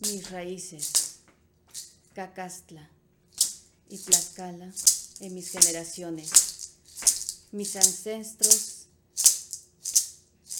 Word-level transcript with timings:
mis 0.00 0.30
raíces, 0.30 1.16
Cacastla 2.14 2.88
y 3.88 3.98
Tlaxcala 3.98 4.72
en 5.20 5.34
mis 5.34 5.50
generaciones, 5.50 6.30
mis 7.52 7.76
ancestros, 7.76 8.86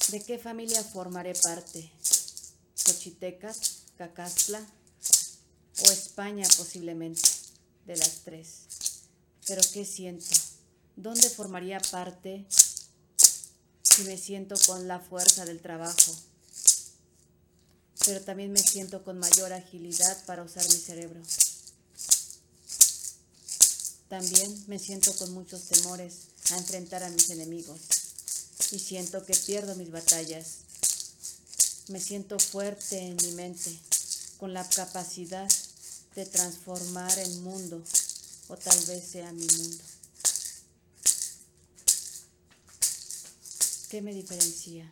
¿de 0.09 0.23
qué 0.25 0.39
familia 0.39 0.83
formaré 0.83 1.35
parte? 1.35 1.91
Xochitecas, 2.75 3.83
Cacastla 3.99 4.65
o 5.85 5.91
España 5.91 6.47
posiblemente, 6.57 7.29
de 7.87 7.97
las 7.97 8.23
tres. 8.25 8.63
Pero 9.47 9.63
¿qué 9.73 9.85
siento? 9.85 10.27
¿Dónde 10.97 11.29
formaría 11.29 11.79
parte 11.81 12.47
si 13.83 14.05
me 14.05 14.17
siento 14.17 14.57
con 14.67 14.89
la 14.89 14.99
fuerza 14.99 15.45
del 15.45 15.61
trabajo? 15.61 16.17
Pero 18.07 18.21
también 18.23 18.53
me 18.53 18.63
siento 18.63 19.03
con 19.03 19.19
mayor 19.19 19.53
agilidad 19.53 20.25
para 20.25 20.45
usar 20.45 20.65
mi 20.69 20.79
cerebro. 20.79 21.21
También 24.09 24.65
me 24.69 24.79
siento 24.79 25.13
con 25.17 25.33
muchos 25.33 25.65
temores 25.65 26.15
a 26.53 26.57
enfrentar 26.57 27.03
a 27.03 27.11
mis 27.11 27.29
enemigos 27.31 27.81
y 28.71 28.79
siento 28.79 29.27
que 29.27 29.35
pierdo 29.35 29.75
mis 29.75 29.91
batallas. 29.91 30.59
Me 31.89 32.01
siento 32.01 32.39
fuerte 32.39 32.99
en 32.99 33.17
mi 33.17 33.33
mente, 33.33 33.77
con 34.39 34.55
la 34.55 34.69
capacidad 34.69 35.49
de 36.15 36.27
transformar 36.27 37.19
el 37.19 37.41
mundo, 37.41 37.83
o 38.49 38.57
tal 38.57 38.81
vez 38.87 39.05
sea 39.05 39.33
mi 39.33 39.47
mundo. 39.47 39.85
¿Qué 43.89 44.01
me 44.03 44.15
diferencia? 44.15 44.91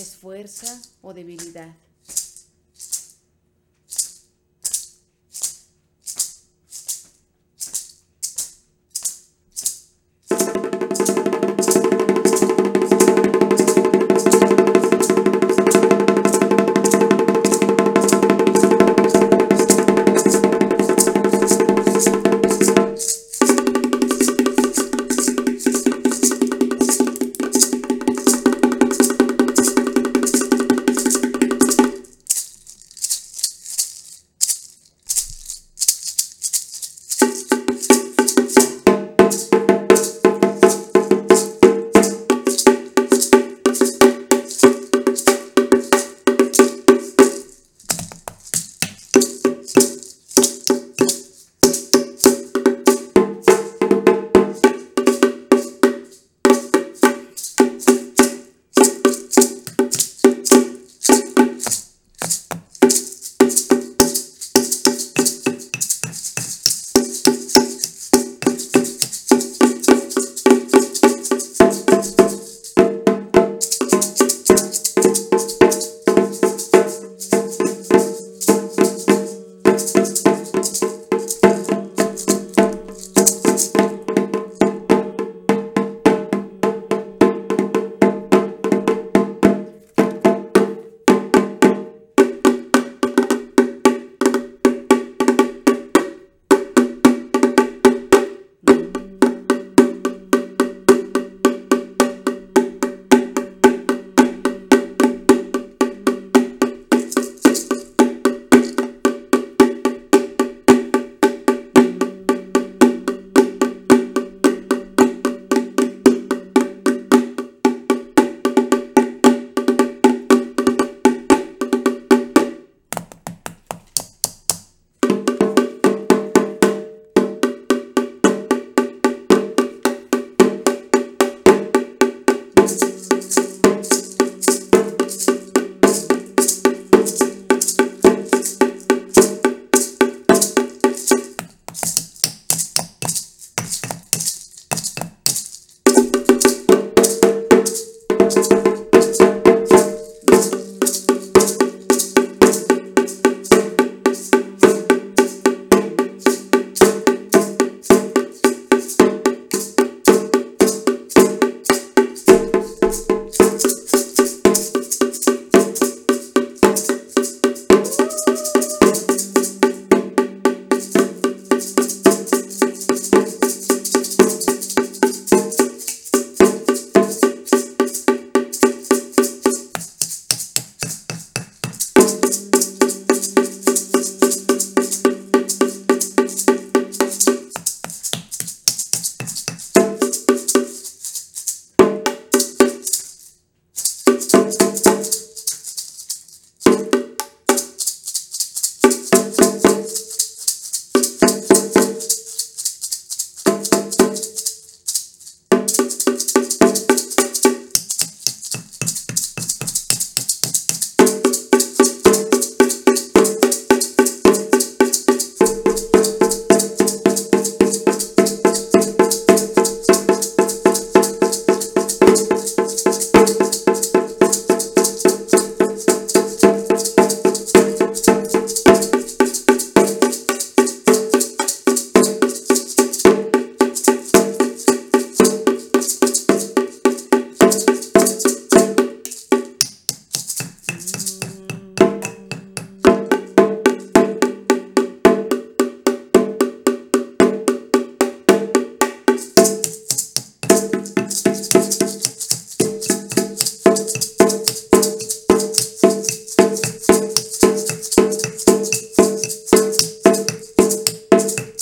¿Es 0.00 0.16
fuerza 0.16 0.80
o 1.02 1.12
debilidad? 1.12 1.74